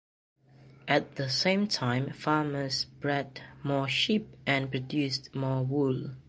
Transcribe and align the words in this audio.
At 0.87 1.15
the 1.17 1.29
same 1.29 1.67
time 1.67 2.11
farmers 2.13 2.85
bred 2.85 3.41
more 3.63 3.87
sheep 3.87 4.35
and 4.47 4.71
produced 4.71 5.35
more 5.35 5.61
wool. 5.63 6.15